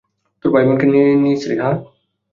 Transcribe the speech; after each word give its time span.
তোর 0.45 0.49
ভাই-বোনকে 0.53 0.85
বেছে 0.87 1.21
নিয়েছিলি, 1.23 1.55
হাহ? 1.61 1.75